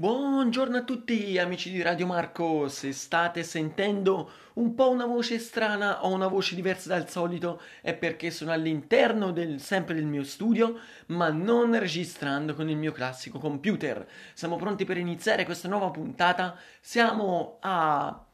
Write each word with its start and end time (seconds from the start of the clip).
Buongiorno 0.00 0.76
a 0.76 0.84
tutti 0.84 1.36
amici 1.38 1.72
di 1.72 1.82
Radio 1.82 2.06
Marco, 2.06 2.68
se 2.68 2.92
state 2.92 3.42
sentendo 3.42 4.30
un 4.52 4.76
po' 4.76 4.90
una 4.90 5.06
voce 5.06 5.40
strana 5.40 6.04
o 6.04 6.12
una 6.12 6.28
voce 6.28 6.54
diversa 6.54 6.90
dal 6.90 7.10
solito 7.10 7.60
è 7.82 7.94
perché 7.94 8.30
sono 8.30 8.52
all'interno 8.52 9.32
del, 9.32 9.60
sempre 9.60 9.96
del 9.96 10.06
mio 10.06 10.22
studio 10.22 10.78
ma 11.06 11.30
non 11.30 11.76
registrando 11.76 12.54
con 12.54 12.68
il 12.68 12.76
mio 12.76 12.92
classico 12.92 13.40
computer. 13.40 14.08
Siamo 14.34 14.54
pronti 14.54 14.84
per 14.84 14.98
iniziare 14.98 15.44
questa 15.44 15.66
nuova 15.66 15.90
puntata, 15.90 16.56
siamo 16.80 17.58
a 17.60 18.24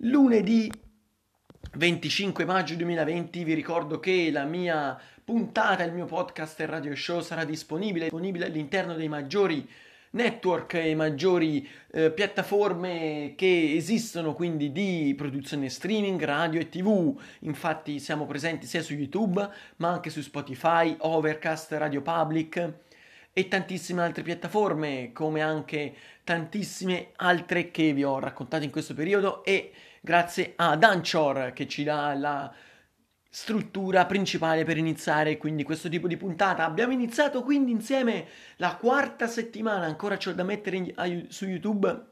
lunedì 0.00 0.70
25 1.72 2.44
maggio 2.44 2.74
2020, 2.74 3.44
vi 3.44 3.54
ricordo 3.54 3.98
che 3.98 4.30
la 4.30 4.44
mia 4.44 5.00
puntata, 5.24 5.84
il 5.84 5.94
mio 5.94 6.04
podcast 6.04 6.60
e 6.60 6.66
radio 6.66 6.94
show 6.94 7.22
sarà 7.22 7.44
disponibile, 7.44 8.10
disponibile 8.10 8.44
all'interno 8.44 8.92
dei 8.92 9.08
maggiori 9.08 9.66
network 10.14 10.74
e 10.74 10.94
maggiori 10.94 11.68
eh, 11.92 12.10
piattaforme 12.10 13.34
che 13.36 13.74
esistono 13.74 14.34
quindi 14.34 14.72
di 14.72 15.14
produzione 15.16 15.68
streaming, 15.68 16.22
radio 16.24 16.60
e 16.60 16.68
tv. 16.68 17.18
Infatti 17.40 17.98
siamo 17.98 18.26
presenti 18.26 18.66
sia 18.66 18.82
su 18.82 18.94
YouTube 18.94 19.48
ma 19.76 19.90
anche 19.90 20.10
su 20.10 20.20
Spotify, 20.20 20.94
Overcast, 20.98 21.72
Radio 21.72 22.02
Public 22.02 22.72
e 23.32 23.48
tantissime 23.48 24.02
altre 24.02 24.22
piattaforme 24.22 25.10
come 25.12 25.40
anche 25.40 25.94
tantissime 26.22 27.08
altre 27.16 27.70
che 27.70 27.92
vi 27.92 28.04
ho 28.04 28.18
raccontato 28.20 28.62
in 28.62 28.70
questo 28.70 28.94
periodo 28.94 29.44
e 29.44 29.72
grazie 30.00 30.52
ad 30.56 30.84
Anchor 30.84 31.52
che 31.52 31.66
ci 31.66 31.82
dà 31.82 32.14
la 32.14 32.54
struttura 33.34 34.06
principale 34.06 34.62
per 34.62 34.76
iniziare 34.76 35.38
quindi 35.38 35.64
questo 35.64 35.88
tipo 35.88 36.06
di 36.06 36.16
puntata. 36.16 36.64
Abbiamo 36.64 36.92
iniziato 36.92 37.42
quindi 37.42 37.72
insieme 37.72 38.28
la 38.58 38.76
quarta 38.76 39.26
settimana, 39.26 39.86
ancora 39.86 40.16
c'ho 40.16 40.30
da 40.30 40.44
mettere 40.44 40.76
in, 40.76 41.26
su 41.30 41.44
YouTube 41.44 42.04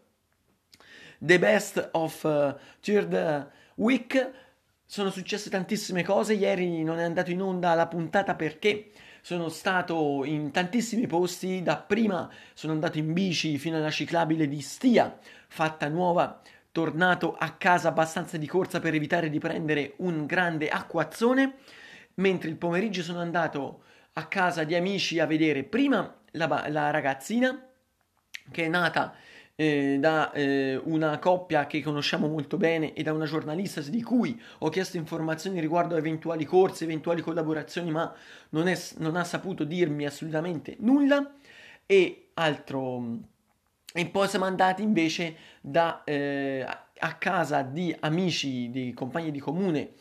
The 1.19 1.39
Best 1.39 1.91
of 1.93 2.25
uh, 2.25 2.57
Third 2.81 3.51
Week. 3.77 4.31
Sono 4.85 5.11
successe 5.11 5.49
tantissime 5.49 6.03
cose, 6.03 6.35
ieri 6.35 6.83
non 6.83 6.99
è 6.99 7.05
andato 7.05 7.31
in 7.31 7.41
onda 7.41 7.73
la 7.75 7.87
puntata 7.87 8.35
perché 8.35 8.91
sono 9.21 9.49
stato 9.49 10.25
in 10.25 10.51
tantissimi 10.51 11.07
posti, 11.07 11.63
dapprima 11.63 12.29
sono 12.53 12.73
andato 12.73 12.99
in 12.99 13.13
bici 13.13 13.59
fino 13.59 13.77
alla 13.77 13.91
ciclabile 13.93 14.49
di 14.49 14.61
Stia, 14.61 15.17
fatta 15.47 15.87
nuova 15.87 16.43
tornato 16.73 17.37
a 17.39 17.51
casa 17.53 17.89
abbastanza 17.89 18.39
di 18.39 18.47
corsa 18.47 18.81
per 18.81 18.95
evitare 18.95 19.31
di 19.31 19.39
prendere 19.39 19.95
un 19.99 20.27
grande 20.27 20.69
acquazzone, 20.69 21.55
mentre 22.15 22.49
il 22.49 22.57
pomeriggio 22.57 23.03
sono 23.03 23.21
andato 23.21 23.83
a 24.15 24.27
casa 24.27 24.65
di 24.65 24.75
amici 24.75 25.19
a 25.19 25.27
vedere 25.27 25.65
prima 25.65 26.21
la, 26.33 26.67
la 26.69 26.91
ragazzina 26.91 27.67
che 28.51 28.65
è 28.65 28.69
nata 28.69 29.15
eh, 29.55 29.99
da 30.01 30.33
eh, 30.33 30.81
una 30.85 31.19
coppia 31.19 31.67
che 31.67 31.83
conosciamo 31.83 32.27
molto 32.27 32.57
bene 32.57 32.95
e 32.95 33.03
da 33.03 33.13
una 33.13 33.27
giornalista 33.27 33.81
di 33.83 34.03
cui 34.03 34.41
ho 34.59 34.69
chiesto 34.69 34.97
informazioni 34.97 35.61
riguardo 35.61 35.95
a 35.95 35.99
eventuali 35.99 36.45
corsi, 36.45 36.85
eventuali 36.85 37.23
collaborazioni, 37.23 37.91
ma 37.91 38.13
non, 38.51 38.67
è, 38.69 38.79
non 38.99 39.17
ha 39.17 39.25
saputo 39.25 39.65
dirmi 39.65 40.07
assolutamente 40.07 40.77
nulla. 40.81 41.35
E 41.85 42.31
altro 42.35 43.31
e 43.93 44.07
poi 44.07 44.29
siamo 44.29 44.45
andati 44.45 44.83
invece 44.83 45.37
da, 45.61 46.03
eh, 46.05 46.67
a 46.99 47.15
casa 47.15 47.63
di 47.63 47.95
amici, 48.01 48.71
di 48.71 48.93
compagni 48.95 49.31
di 49.31 49.41
comune 49.41 49.93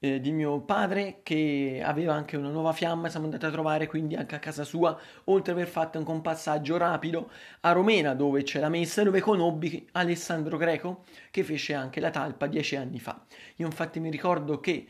eh, 0.00 0.20
di 0.20 0.30
mio 0.30 0.60
padre 0.60 1.20
che 1.22 1.80
aveva 1.84 2.14
anche 2.14 2.36
una 2.36 2.50
nuova 2.50 2.72
fiamma, 2.72 3.08
siamo 3.08 3.26
andati 3.26 3.46
a 3.46 3.50
trovare 3.50 3.86
quindi 3.86 4.14
anche 4.14 4.34
a 4.34 4.38
casa 4.38 4.64
sua, 4.64 4.96
oltre 5.24 5.52
ad 5.52 5.58
aver 5.58 5.70
fatto 5.70 5.98
un 5.98 6.04
compassaggio 6.04 6.76
rapido 6.76 7.30
a 7.60 7.72
Romena 7.72 8.14
dove 8.14 8.42
c'è 8.42 8.60
la 8.60 8.68
messa, 8.68 9.02
dove 9.02 9.20
conobbi 9.20 9.88
Alessandro 9.92 10.56
Greco 10.56 11.04
che 11.30 11.42
fece 11.42 11.74
anche 11.74 12.00
la 12.00 12.10
talpa 12.10 12.46
dieci 12.46 12.76
anni 12.76 13.00
fa. 13.00 13.24
Io 13.56 13.66
infatti 13.66 14.00
mi 14.00 14.10
ricordo 14.10 14.60
che 14.60 14.86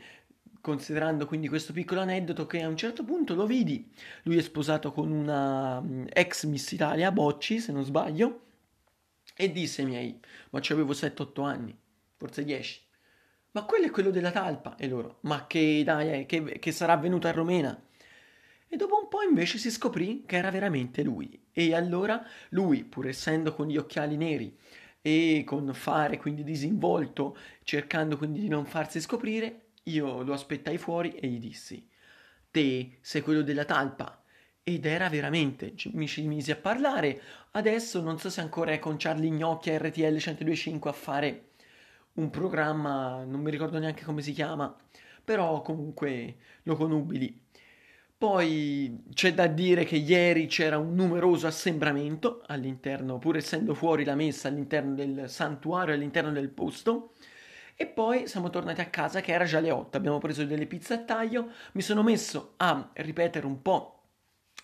considerando 0.61 1.25
quindi 1.25 1.47
questo 1.47 1.73
piccolo 1.73 2.01
aneddoto 2.01 2.45
che 2.45 2.61
a 2.61 2.67
un 2.67 2.77
certo 2.77 3.03
punto 3.03 3.33
lo 3.33 3.45
vidi, 3.45 3.89
lui 4.23 4.37
è 4.37 4.41
sposato 4.41 4.91
con 4.91 5.09
una 5.09 5.81
mm, 5.81 6.07
ex 6.13 6.45
Miss 6.45 6.71
Italia, 6.71 7.11
Bocci 7.11 7.59
se 7.59 7.71
non 7.71 7.83
sbaglio, 7.83 8.41
e 9.41 9.53
disse 9.53 9.83
ai 9.83 9.87
miei, 9.87 10.19
ma 10.49 10.59
ci 10.59 10.73
avevo 10.73 10.91
7-8 10.91 11.45
anni, 11.45 11.73
forse 12.17 12.43
10. 12.43 12.81
Ma 13.51 13.63
quello 13.63 13.85
è 13.85 13.89
quello 13.89 14.11
della 14.11 14.31
talpa. 14.31 14.75
E 14.75 14.89
loro, 14.89 15.19
ma 15.21 15.47
che 15.47 15.81
dai, 15.85 16.11
eh, 16.11 16.25
che, 16.25 16.59
che 16.59 16.71
sarà 16.73 16.97
venuto 16.97 17.25
a 17.29 17.31
Romena? 17.31 17.81
E 18.67 18.75
dopo 18.75 18.99
un 19.01 19.07
po' 19.07 19.21
invece 19.21 19.57
si 19.57 19.71
scoprì 19.71 20.23
che 20.25 20.35
era 20.35 20.51
veramente 20.51 21.03
lui. 21.03 21.41
E 21.53 21.73
allora 21.73 22.21
lui, 22.49 22.83
pur 22.83 23.07
essendo 23.07 23.53
con 23.53 23.67
gli 23.67 23.77
occhiali 23.77 24.17
neri 24.17 24.53
e 25.01 25.43
con 25.45 25.73
fare 25.73 26.17
quindi 26.17 26.43
disinvolto, 26.43 27.37
cercando 27.63 28.17
quindi 28.17 28.41
di 28.41 28.49
non 28.49 28.65
farsi 28.65 28.99
scoprire, 28.99 29.69
io 29.83 30.21
lo 30.21 30.33
aspettai 30.33 30.77
fuori 30.77 31.13
e 31.13 31.27
gli 31.29 31.39
dissi: 31.39 31.87
Te 32.51 32.97
sei 32.99 33.21
quello 33.21 33.41
della 33.41 33.63
talpa. 33.63 34.18
Ed 34.71 34.85
era 34.85 35.09
veramente, 35.09 35.73
mi 35.93 36.07
ci 36.07 36.27
misi 36.27 36.51
a 36.51 36.55
parlare. 36.55 37.19
Adesso 37.51 38.01
non 38.03 38.19
so 38.19 38.29
se 38.29 38.39
ancora 38.39 38.71
è 38.71 38.77
con 38.77 38.97
Charlie 38.99 39.31
Gnocchi 39.31 39.71
a 39.71 39.79
RTL 39.79 40.01
1025 40.01 40.89
a 40.91 40.93
fare 40.93 41.47
un 42.13 42.29
programma, 42.29 43.23
non 43.23 43.41
mi 43.41 43.49
ricordo 43.49 43.79
neanche 43.79 44.03
come 44.05 44.21
si 44.21 44.31
chiama, 44.31 44.75
però 45.23 45.63
comunque 45.63 46.35
lo 46.63 46.75
conubili. 46.75 47.47
Poi 48.15 49.05
c'è 49.11 49.33
da 49.33 49.47
dire 49.47 49.85
che 49.85 49.95
ieri 49.95 50.45
c'era 50.45 50.77
un 50.77 50.93
numeroso 50.93 51.47
assembramento 51.47 52.43
all'interno, 52.45 53.17
pur 53.17 53.37
essendo 53.37 53.73
fuori 53.73 54.03
la 54.03 54.13
messa 54.13 54.49
all'interno 54.49 54.93
del 54.93 55.23
santuario, 55.29 55.95
all'interno 55.95 56.31
del 56.31 56.49
posto. 56.49 57.13
E 57.75 57.87
poi 57.87 58.27
siamo 58.27 58.51
tornati 58.51 58.81
a 58.81 58.89
casa 58.89 59.21
che 59.21 59.31
era 59.31 59.45
già 59.45 59.59
le 59.59 59.71
8, 59.71 59.97
abbiamo 59.97 60.19
preso 60.19 60.45
delle 60.45 60.67
pizze 60.67 60.93
a 60.93 60.99
taglio, 60.99 61.49
mi 61.71 61.81
sono 61.81 62.03
messo 62.03 62.53
a 62.57 62.91
ripetere 62.93 63.47
un 63.47 63.63
po' 63.63 63.98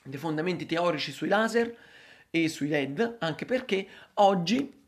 dei 0.05 0.19
fondamenti 0.19 0.65
teorici 0.65 1.11
sui 1.11 1.27
laser 1.27 1.75
e 2.29 2.47
sui 2.47 2.67
LED, 2.67 3.17
anche 3.19 3.45
perché 3.45 3.87
oggi 4.15 4.87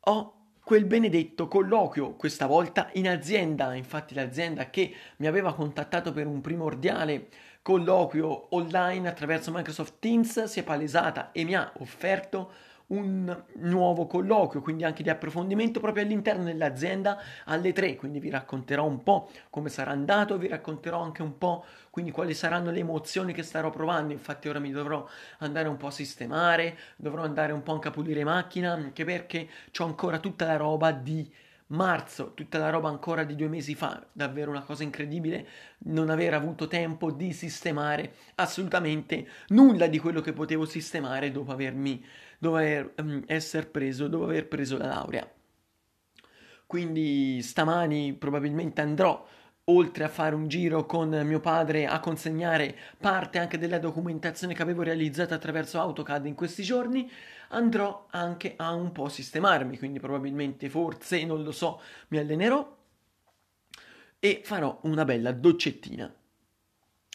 ho 0.00 0.32
quel 0.62 0.84
benedetto 0.84 1.48
colloquio, 1.48 2.14
questa 2.14 2.46
volta 2.46 2.90
in 2.94 3.08
azienda, 3.08 3.74
infatti 3.74 4.14
l'azienda 4.14 4.68
che 4.68 4.94
mi 5.16 5.26
aveva 5.26 5.54
contattato 5.54 6.12
per 6.12 6.26
un 6.26 6.42
primordiale 6.42 7.28
colloquio 7.62 8.54
online 8.54 9.08
attraverso 9.08 9.50
Microsoft 9.50 9.94
Teams 9.98 10.44
si 10.44 10.60
è 10.60 10.62
palesata 10.62 11.32
e 11.32 11.44
mi 11.44 11.54
ha 11.54 11.72
offerto 11.78 12.52
un 12.88 13.44
nuovo 13.56 14.06
colloquio, 14.06 14.62
quindi 14.62 14.84
anche 14.84 15.02
di 15.02 15.10
approfondimento 15.10 15.80
proprio 15.80 16.04
all'interno 16.04 16.44
dell'azienda 16.44 17.18
alle 17.44 17.72
3, 17.72 17.96
quindi 17.96 18.18
vi 18.20 18.30
racconterò 18.30 18.84
un 18.86 19.02
po' 19.02 19.30
come 19.50 19.68
sarà 19.68 19.90
andato, 19.90 20.38
vi 20.38 20.48
racconterò 20.48 21.00
anche 21.00 21.22
un 21.22 21.36
po' 21.36 21.64
quindi 21.90 22.10
quali 22.12 22.32
saranno 22.32 22.70
le 22.70 22.78
emozioni 22.78 23.32
che 23.32 23.42
starò 23.42 23.70
provando, 23.70 24.12
infatti 24.12 24.48
ora 24.48 24.58
mi 24.58 24.70
dovrò 24.70 25.06
andare 25.38 25.68
un 25.68 25.76
po' 25.76 25.88
a 25.88 25.90
sistemare, 25.90 26.78
dovrò 26.96 27.22
andare 27.22 27.52
un 27.52 27.62
po' 27.62 27.72
anche 27.72 27.88
a 27.88 27.90
pulire 27.90 28.24
macchina, 28.24 28.72
anche 28.72 29.04
perché 29.04 29.48
ho 29.76 29.84
ancora 29.84 30.18
tutta 30.18 30.46
la 30.46 30.56
roba 30.56 30.92
di 30.92 31.28
marzo, 31.68 32.32
tutta 32.34 32.58
la 32.58 32.70
roba 32.70 32.88
ancora 32.88 33.24
di 33.24 33.34
due 33.34 33.48
mesi 33.48 33.74
fa, 33.74 34.02
davvero 34.12 34.50
una 34.50 34.62
cosa 34.62 34.84
incredibile 34.84 35.46
non 35.80 36.08
aver 36.08 36.34
avuto 36.34 36.66
tempo 36.66 37.10
di 37.10 37.32
sistemare 37.32 38.14
assolutamente 38.36 39.26
nulla 39.48 39.86
di 39.86 39.98
quello 39.98 40.20
che 40.20 40.32
potevo 40.32 40.64
sistemare 40.64 41.30
dopo 41.30 41.52
avermi 41.52 42.02
dover 42.38 42.94
um, 42.98 43.22
essere 43.26 43.66
preso, 43.66 44.08
dopo 44.08 44.24
aver 44.24 44.48
preso 44.48 44.78
la 44.78 44.86
laurea. 44.86 45.30
Quindi 46.66 47.42
stamani 47.42 48.14
probabilmente 48.14 48.80
andrò 48.80 49.26
oltre 49.64 50.04
a 50.04 50.08
fare 50.08 50.34
un 50.34 50.48
giro 50.48 50.86
con 50.86 51.08
mio 51.24 51.40
padre 51.40 51.86
a 51.86 52.00
consegnare 52.00 52.76
parte 52.98 53.38
anche 53.38 53.58
della 53.58 53.78
documentazione 53.78 54.54
che 54.54 54.62
avevo 54.62 54.82
realizzato 54.82 55.34
attraverso 55.34 55.78
AutoCAD 55.80 56.26
in 56.26 56.34
questi 56.34 56.62
giorni, 56.62 57.10
andrò 57.48 58.06
anche 58.10 58.54
a 58.56 58.72
un 58.72 58.92
po' 58.92 59.08
sistemarmi, 59.08 59.78
quindi 59.78 60.00
probabilmente 60.00 60.68
forse, 60.68 61.24
non 61.24 61.42
lo 61.42 61.52
so, 61.52 61.80
mi 62.08 62.18
allenerò 62.18 62.76
e 64.18 64.40
farò 64.44 64.78
una 64.82 65.04
bella 65.04 65.32
doccettina. 65.32 66.12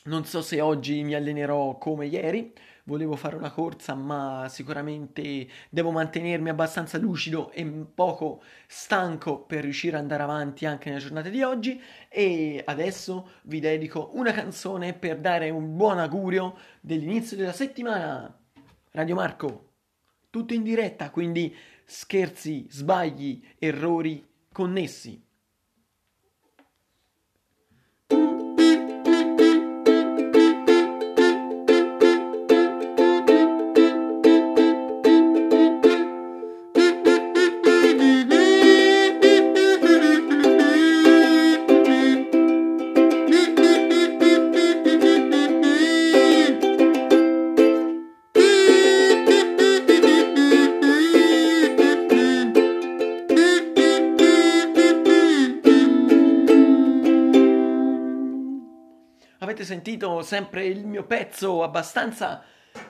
Non 0.05 0.25
so 0.25 0.41
se 0.41 0.61
oggi 0.61 1.01
mi 1.03 1.15
allenerò 1.15 1.77
come 1.77 2.07
ieri, 2.07 2.53
volevo 2.85 3.15
fare 3.15 3.35
una 3.35 3.51
corsa, 3.51 3.93
ma 3.93 4.47
sicuramente 4.49 5.47
devo 5.69 5.91
mantenermi 5.91 6.49
abbastanza 6.49 6.97
lucido 6.97 7.51
e 7.51 7.65
poco 7.65 8.43
stanco 8.67 9.39
per 9.39 9.63
riuscire 9.63 9.95
ad 9.95 10.01
andare 10.01 10.23
avanti 10.23 10.65
anche 10.65 10.89
nella 10.89 11.01
giornata 11.01 11.29
di 11.29 11.41
oggi. 11.41 11.81
E 12.09 12.61
adesso 12.65 13.29
vi 13.43 13.59
dedico 13.59 14.11
una 14.13 14.31
canzone 14.31 14.93
per 14.93 15.19
dare 15.19 15.49
un 15.49 15.75
buon 15.75 15.99
augurio 15.99 16.57
dell'inizio 16.81 17.37
della 17.37 17.53
settimana. 17.53 18.37
Radio 18.91 19.15
Marco, 19.15 19.69
tutto 20.29 20.53
in 20.53 20.63
diretta, 20.63 21.09
quindi 21.09 21.55
scherzi, 21.85 22.67
sbagli, 22.69 23.41
errori 23.57 24.25
connessi. 24.51 25.21
Avete 59.43 59.65
sentito 59.65 60.21
sempre 60.21 60.65
il 60.65 60.85
mio 60.85 61.03
pezzo 61.03 61.63
abbastanza 61.63 62.43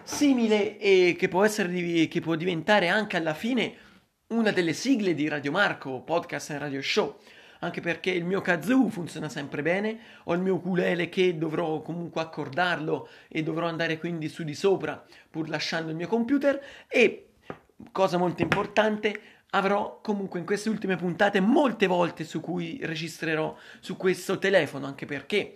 simile 0.03 0.77
e 0.77 1.15
che 1.17 1.27
può, 1.27 1.43
essere, 1.43 2.07
che 2.07 2.21
può 2.21 2.35
diventare 2.35 2.89
anche 2.89 3.17
alla 3.17 3.33
fine 3.33 3.75
una 4.27 4.51
delle 4.51 4.73
sigle 4.73 5.15
di 5.15 5.27
Radio 5.27 5.51
Marco, 5.51 6.01
podcast 6.01 6.51
e 6.51 6.57
radio 6.59 6.81
show. 6.81 7.17
Anche 7.59 7.81
perché 7.81 8.11
il 8.11 8.25
mio 8.25 8.41
kazoo 8.41 8.89
funziona 8.89 9.29
sempre 9.29 9.61
bene, 9.63 9.97
ho 10.25 10.33
il 10.33 10.41
mio 10.41 10.55
ukulele 10.55 11.09
che 11.09 11.37
dovrò 11.37 11.81
comunque 11.81 12.21
accordarlo 12.21 13.09
e 13.29 13.41
dovrò 13.41 13.67
andare 13.67 13.97
quindi 13.97 14.29
su 14.29 14.43
di 14.43 14.53
sopra 14.53 15.03
pur 15.29 15.49
lasciando 15.49 15.89
il 15.89 15.95
mio 15.95 16.07
computer 16.07 16.61
e 16.87 17.29
cosa 17.91 18.17
molto 18.17 18.43
importante 18.43 19.19
avrò 19.51 19.99
comunque 20.03 20.39
in 20.39 20.45
queste 20.45 20.69
ultime 20.69 20.97
puntate 20.97 21.39
molte 21.39 21.87
volte 21.87 22.25
su 22.25 22.41
cui 22.41 22.79
registrerò 22.81 23.55
su 23.79 23.95
questo 23.97 24.39
telefono 24.39 24.85
anche 24.85 25.05
perché 25.05 25.55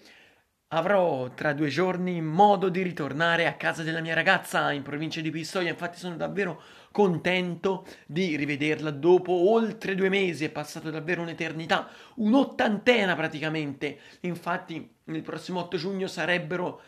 Avrò 0.72 1.30
tra 1.30 1.54
due 1.54 1.70
giorni 1.70 2.20
modo 2.22 2.68
di 2.68 2.82
ritornare 2.82 3.48
a 3.48 3.56
casa 3.56 3.84
della 3.84 4.02
mia 4.02 4.14
ragazza 4.14 4.74
in 4.74 4.82
provincia 4.84 5.22
di 5.22 5.30
Pistoia, 5.30 5.70
infatti 5.70 5.98
sono 5.98 6.18
davvero 6.18 6.62
contento 6.92 7.86
di 8.06 8.36
rivederla 8.36 8.92
dopo 8.92 9.32
oltre 9.50 9.96
due 9.96 10.10
mesi, 10.10 10.44
è 10.44 10.50
passato 10.50 10.90
davvero 10.90 11.22
un'eternità, 11.22 11.90
un'ottantena 12.16 13.16
praticamente. 13.16 13.98
Infatti 14.22 14.94
nel 15.06 15.22
prossimo 15.22 15.62
8 15.62 15.78
giugno 15.78 16.08
sarebbero 16.08 16.82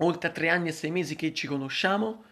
oltre 0.00 0.30
tre 0.30 0.50
anni 0.50 0.68
e 0.68 0.72
sei 0.72 0.90
mesi 0.90 1.16
che 1.16 1.32
ci 1.32 1.46
conosciamo, 1.46 2.24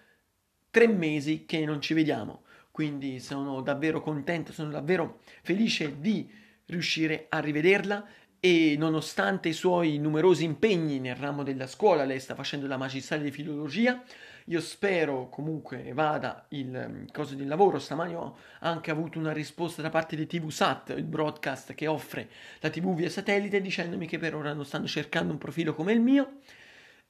tre 0.68 0.86
mesi 0.86 1.46
che 1.46 1.64
non 1.64 1.80
ci 1.80 1.94
vediamo. 1.94 2.44
Quindi 2.70 3.20
sono 3.20 3.62
davvero 3.62 4.02
contento, 4.02 4.52
sono 4.52 4.68
davvero 4.68 5.20
felice 5.42 5.98
di 5.98 6.30
riuscire 6.66 7.24
a 7.30 7.38
rivederla 7.38 8.06
e 8.40 8.76
nonostante 8.78 9.48
i 9.48 9.52
suoi 9.52 9.98
numerosi 9.98 10.44
impegni 10.44 11.00
nel 11.00 11.16
ramo 11.16 11.42
della 11.42 11.66
scuola, 11.66 12.04
lei 12.04 12.20
sta 12.20 12.34
facendo 12.34 12.66
la 12.66 12.76
magistrale 12.76 13.24
di 13.24 13.30
filologia, 13.30 14.02
io 14.48 14.60
spero 14.60 15.28
comunque 15.28 15.92
vada 15.92 16.46
il 16.50 16.86
mm, 16.88 17.06
coso 17.12 17.34
del 17.34 17.48
lavoro. 17.48 17.78
Stamani 17.78 18.14
ho 18.14 18.36
anche 18.60 18.90
avuto 18.90 19.18
una 19.18 19.32
risposta 19.32 19.82
da 19.82 19.90
parte 19.90 20.14
di 20.14 20.26
TV 20.26 20.48
Sat, 20.50 20.94
il 20.96 21.04
broadcast 21.04 21.74
che 21.74 21.86
offre 21.86 22.28
la 22.60 22.70
TV 22.70 22.94
via 22.94 23.10
satellite, 23.10 23.60
dicendomi 23.60 24.06
che 24.06 24.18
per 24.18 24.34
ora 24.34 24.52
non 24.52 24.64
stanno 24.64 24.86
cercando 24.86 25.32
un 25.32 25.38
profilo 25.38 25.74
come 25.74 25.92
il 25.92 26.00
mio. 26.00 26.38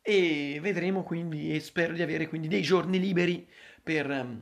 E 0.00 0.58
vedremo 0.62 1.02
quindi 1.02 1.54
e 1.54 1.60
spero 1.60 1.92
di 1.92 2.00
avere 2.00 2.28
quindi 2.28 2.48
dei 2.48 2.62
giorni 2.62 2.98
liberi 2.98 3.46
per 3.82 4.08
mm, 4.08 4.38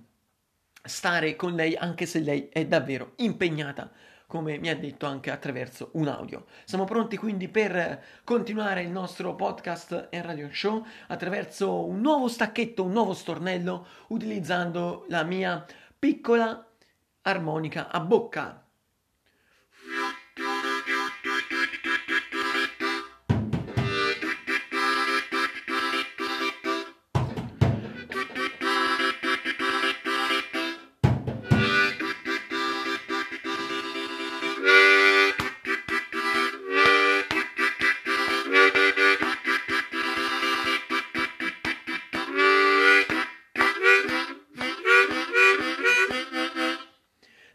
stare 0.85 1.35
con 1.35 1.55
lei, 1.55 1.75
anche 1.75 2.07
se 2.07 2.21
lei 2.21 2.49
è 2.53 2.67
davvero 2.67 3.15
impegnata 3.17 3.91
come 4.35 4.59
mi 4.59 4.69
ha 4.69 4.77
detto 4.77 5.07
anche 5.07 5.31
attraverso 5.31 5.91
un 5.93 6.09
audio. 6.09 6.47
Siamo 6.65 6.83
pronti 6.83 7.17
quindi 7.17 7.49
per 7.49 8.03
continuare 8.25 8.83
il 8.83 8.91
nostro 8.91 9.37
podcast 9.37 10.09
e 10.11 10.21
radio 10.23 10.49
show 10.51 10.85
attraverso 11.07 11.87
un 11.87 12.01
nuovo 12.01 12.27
stacchetto, 12.27 12.83
un 12.83 12.91
nuovo 12.91 13.15
stornello, 13.15 13.87
utilizzando 14.09 15.05
la 15.09 15.23
mia 15.23 15.65
piccola 15.97 16.67
armonica 17.23 17.93
a 17.93 18.01
bocca. 18.01 18.64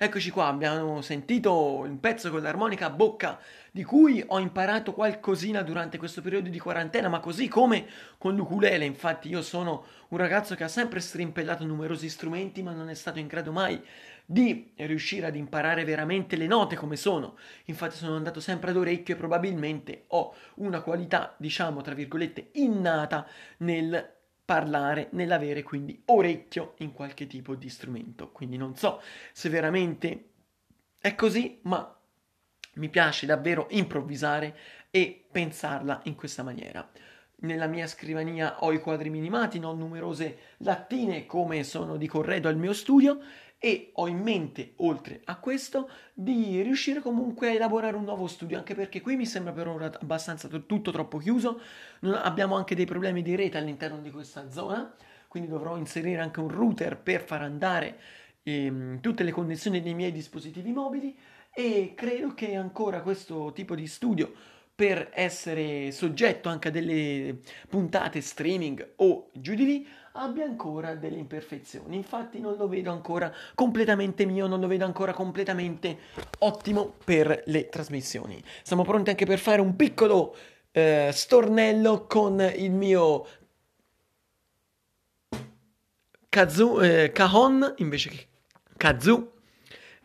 Eccoci 0.01 0.30
qua, 0.30 0.46
abbiamo 0.46 1.01
sentito 1.01 1.80
un 1.80 2.00
pezzo 2.00 2.31
con 2.31 2.42
l'armonica 2.42 2.86
a 2.86 2.90
bocca 2.90 3.38
di 3.69 3.84
cui 3.84 4.24
ho 4.25 4.40
imparato 4.40 4.94
qualcosina 4.94 5.62
durante 5.62 5.98
questo 5.98 6.22
periodo 6.22 6.48
di 6.48 6.57
quarantena, 6.57 7.10
ma 7.10 7.19
così 7.19 7.50
come 7.50 7.86
con 8.18 8.34
l'ukulele. 8.34 8.86
Infatti 8.86 9.28
io 9.28 9.42
sono 9.42 9.84
un 10.07 10.18
ragazzo 10.18 10.56
che 10.56 10.63
ha 10.63 10.69
sempre 10.69 11.01
strimpellato 11.01 11.66
numerosi 11.66 12.07
strumenti, 12.07 12.63
ma 12.63 12.72
non 12.72 12.90
è 12.90 12.94
stato 12.94 13.19
in 13.19 13.28
grado 13.28 13.51
mai 13.51 13.84
di 14.25 14.72
riuscire 14.78 15.25
ad 15.28 15.36
imparare 15.36 15.84
veramente 15.84 16.38
le 16.38 16.48
note 16.48 16.78
come 16.78 16.95
sono. 16.95 17.38
Infatti 17.66 17.98
sono 17.98 18.16
andato 18.16 18.40
sempre 18.40 18.69
ad 18.69 18.78
orecchio 18.78 19.16
e 19.16 19.18
probabilmente 19.18 20.06
ho 20.07 20.34
una 20.56 20.80
qualità, 20.80 21.36
diciamo, 21.38 21.81
tra 21.81 21.94
virgolette, 21.94 22.52
innata 22.54 23.28
nel 23.57 24.19
parlare, 24.50 25.10
nell'avere 25.12 25.62
quindi 25.62 26.01
orecchio 26.06 26.74
in 26.78 26.92
qualche 26.92 27.28
tipo 27.28 27.54
di 27.54 27.69
strumento. 27.69 28.31
Quindi 28.31 28.57
non 28.57 28.75
so 28.75 29.00
se 29.31 29.48
veramente 29.48 30.30
è 30.98 31.13
così, 31.13 31.60
ma 31.66 31.96
mi 32.74 32.90
piace 32.90 33.28
davvero 33.28 33.68
improvvisare 33.69 34.57
e 34.90 35.24
pensarla 35.31 36.01
in 36.06 36.16
questa 36.16 36.42
maniera. 36.42 36.90
Nella 37.42 37.68
mia 37.68 37.86
scrivania 37.86 38.63
ho 38.63 38.74
i 38.74 38.80
quadri 38.80 39.12
minimati, 39.12 39.60
non 39.60 39.78
numerose 39.78 40.40
lattine 40.57 41.28
come 41.28 41.63
sono 41.63 41.95
di 41.95 42.07
corredo 42.07 42.48
al 42.48 42.57
mio 42.57 42.74
studio 42.74 43.19
e 43.59 43.91
ho 43.95 44.07
in 44.07 44.19
mente, 44.19 44.71
oltre 44.77 45.19
a 45.25 45.38
questo, 45.38 45.89
di 46.13 46.61
riuscire 46.61 47.01
comunque 47.01 47.50
a 47.50 47.51
elaborare 47.51 47.97
un 47.97 48.06
nuovo 48.06 48.25
studio, 48.25 48.57
anche 48.57 48.73
perché 48.73 49.01
qui 49.01 49.17
mi 49.17 49.25
sembra 49.25 49.51
per 49.51 49.67
ora 49.67 49.91
abbastanza 50.00 50.47
tutto 50.47 50.91
troppo 50.91 51.17
chiuso, 51.17 51.59
abbiamo 52.01 52.56
anche 52.56 52.73
dei 52.73 52.85
problemi 52.85 53.21
di 53.21 53.35
rete 53.35 53.57
all'interno 53.57 54.00
di 54.00 54.11
questa 54.11 54.50
zona, 54.50 54.95
quindi 55.27 55.50
dovrò 55.50 55.75
inserire 55.75 56.21
anche 56.21 56.39
un 56.39 56.47
router 56.47 56.97
per 56.97 57.21
far 57.21 57.41
andare 57.41 58.00
ehm, 58.44 59.01
tutte 59.01 59.23
le 59.23 59.31
connessioni 59.31 59.81
dei 59.81 59.94
miei 59.94 60.13
dispositivi 60.13 60.71
mobili. 60.71 61.16
E 61.54 61.94
credo 61.95 62.33
che 62.33 62.56
ancora 62.56 63.01
questo 63.01 63.51
tipo 63.54 63.75
di 63.75 63.87
studio 63.87 64.31
per 64.80 65.09
essere 65.14 65.92
soggetto 65.92 66.48
anche 66.48 66.69
a 66.69 66.71
delle 66.71 67.40
puntate 67.68 68.21
streaming 68.21 68.94
o 68.95 69.30
giù 69.33 69.54
di 69.54 69.66
lì 69.66 69.88
abbia 70.14 70.45
ancora 70.45 70.95
delle 70.95 71.18
imperfezioni. 71.18 71.98
Infatti 71.98 72.40
non 72.40 72.56
lo 72.56 72.69
vedo 72.69 72.90
ancora 72.90 73.30
completamente 73.56 74.24
mio, 74.24 74.48
non 74.48 74.62
lo 74.62 74.68
vedo 74.68 74.86
ancora 74.86 75.12
completamente 75.12 75.98
ottimo 76.40 76.94
per 77.04 77.44
le 77.48 77.68
trasmissioni. 77.68 78.42
Siamo 78.64 78.83
pronti 78.83 79.09
anche 79.09 79.26
per 79.26 79.38
fare 79.38 79.59
un 79.59 79.76
piccolo 79.76 80.33
eh, 80.71 81.09
stornello 81.12 82.06
con 82.07 82.40
il 82.40 82.71
mio 82.71 83.28
kazoo, 86.30 86.80
eh, 86.80 87.12
cajon 87.12 87.74
invece 87.80 88.09
che 88.09 88.28
kazoo 88.78 89.39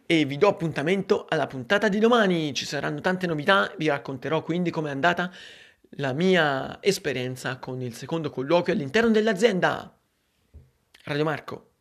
e 0.07 0.25
vi 0.25 0.37
do 0.37 0.49
appuntamento 0.49 1.27
alla 1.29 1.47
puntata 1.47 1.89
di 1.89 1.99
domani. 1.99 2.53
Ci 2.55 2.65
saranno 2.67 3.01
tante 3.01 3.27
novità, 3.27 3.73
vi 3.77 3.89
racconterò 3.89 4.43
quindi 4.43 4.71
com'è 4.71 4.91
andata 4.91 5.33
la 5.97 6.13
mia 6.13 6.79
esperienza 6.81 7.59
con 7.59 7.81
il 7.81 7.95
secondo 7.95 8.31
colloquio 8.31 8.75
all'interno 8.75 9.11
dell'azienda. 9.11 9.97
Radio 11.05 11.25
Marco. 11.25 11.74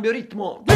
Cambio 0.00 0.12
ritmo. 0.12 0.69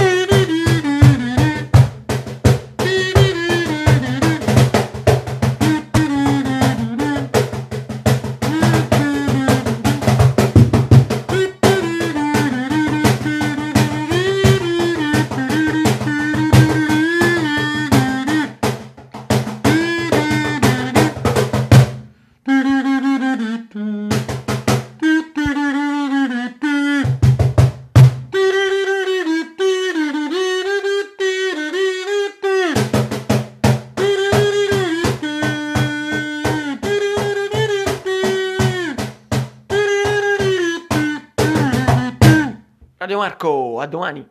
Marco, 43.24 43.80
a 43.80 43.86
domani. 43.86 44.28